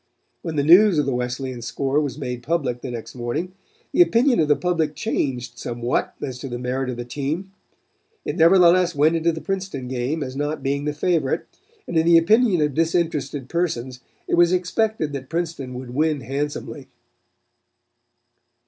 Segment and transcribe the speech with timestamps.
[0.41, 3.53] When the news of the Wesleyan score was made public the next morning,
[3.91, 7.51] the opinion of the public changed somewhat as to the merit of the team.
[8.25, 11.45] It nevertheless went into the Princeton game as not being the favorite
[11.87, 16.87] and in the opinion of disinterested persons it was expected that Princeton would win handsomely."